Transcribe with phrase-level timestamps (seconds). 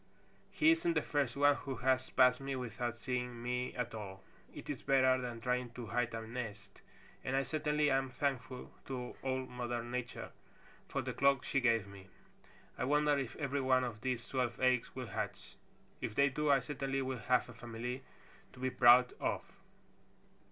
[0.49, 4.23] He isn't the first one who has passed me without seeing me at all.
[4.51, 6.81] It is better than trying to hide a nest,
[7.23, 10.31] and I certainly am thankful to Old Mother Nature
[10.87, 12.07] for the cloak she gave me.
[12.79, 15.53] I wonder if every one of these twelve eggs will hatch.
[16.01, 18.01] If they do, I certainly will have a family
[18.53, 19.43] to be proud of."